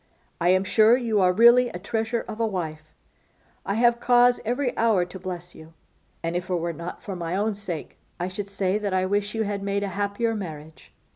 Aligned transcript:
I 0.39 0.49
am 0.49 0.63
sure 0.63 0.97
you 0.97 1.21
are 1.21 1.31
really 1.31 1.69
a 1.69 1.77
treasure 1.77 2.25
of 2.27 2.39
a 2.39 2.47
wife; 2.47 2.91
I 3.67 3.75
have 3.75 3.99
cause 3.99 4.39
every 4.43 4.75
hour 4.75 5.05
to 5.05 5.19
bless 5.19 5.53
you; 5.53 5.73
and, 6.23 6.35
if 6.35 6.49
it 6.49 6.55
were 6.55 6.73
not 6.73 7.03
for 7.03 7.15
my 7.15 7.35
own 7.35 7.53
sake, 7.53 7.97
I 8.19 8.27
should 8.27 8.49
say 8.49 8.79
that 8.79 8.95
I 8.95 9.05
wish 9.05 9.35
you 9.35 9.43
had 9.43 9.61
made 9.61 9.83
a 9.83 9.89
happier 9.89 10.33
marriage. 10.33 10.91